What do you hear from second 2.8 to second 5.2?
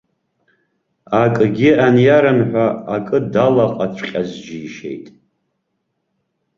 акы далаҟаҵәҟьаз џьишьеит.